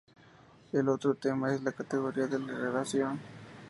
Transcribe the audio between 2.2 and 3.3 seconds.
de relación.